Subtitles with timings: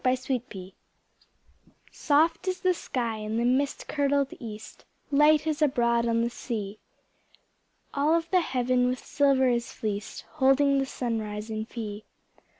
[0.03, 5.61] 27 THE GULLS I Soft is the sky in the mist kirtled east, Light is
[5.61, 6.79] abroad on the sea,
[7.93, 12.05] All of the heaven with silver is fleeced, Holding the sunrise in fee.